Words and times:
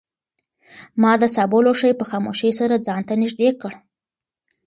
ما 1.01 1.11
د 1.21 1.23
سابو 1.35 1.59
لوښی 1.65 1.91
په 1.99 2.05
خاموشۍ 2.09 2.51
سره 2.59 2.83
ځان 2.87 3.01
ته 3.07 3.13
نږدې 3.21 3.49
کړ. 3.61 3.71